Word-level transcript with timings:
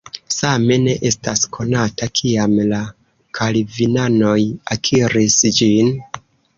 Same 0.35 0.77
ne 0.85 0.95
estas 1.09 1.43
konata, 1.57 2.09
kiam 2.21 2.57
la 2.73 2.81
kalvinanoj 3.41 4.37
akiris 4.79 5.41
ĝin. 5.63 5.97